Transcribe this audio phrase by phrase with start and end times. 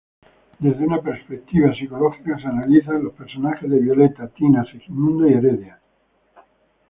[0.57, 5.79] Desde una perspectiva psicológica se analiza los personajes de Violeta, Tina, Segismundo y Heredia.